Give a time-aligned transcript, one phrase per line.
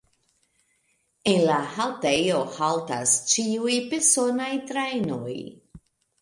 [1.31, 5.37] En la haltejo haltas ĉiuj personaj trajnoj.